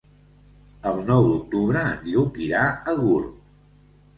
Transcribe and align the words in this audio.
El 0.91 0.97
nou 1.09 1.27
d'octubre 1.27 1.83
en 1.91 2.09
Lluc 2.15 2.41
irà 2.47 2.65
a 2.71 2.97
Gurb. 3.03 3.37